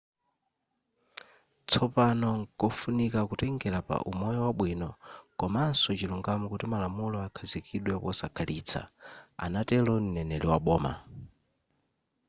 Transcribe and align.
tsopano 1.69 2.29
nkofunika 2.39 3.19
kutengela 3.29 3.79
pa 3.87 3.95
umoyo 4.11 4.39
wabwino 4.45 4.89
komanso 5.39 5.89
chilungamo 5.99 6.45
kuti 6.51 6.65
malamulo 6.73 7.17
akhazikidwe 7.27 7.93
posakhalitsa” 8.03 8.81
anatelo 9.45 9.91
m;neneri 10.03 10.45
wa 10.51 10.57
boma 10.65 10.93